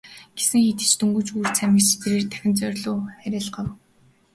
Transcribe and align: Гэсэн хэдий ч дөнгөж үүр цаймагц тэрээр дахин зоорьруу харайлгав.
Гэсэн 0.37 0.59
хэдий 0.65 0.87
ч 0.89 0.93
дөнгөж 0.99 1.27
үүр 1.35 1.47
цаймагц 1.57 1.89
тэрээр 2.01 2.25
дахин 2.31 2.53
зоорьруу 2.59 2.97
харайлгав. 3.21 3.67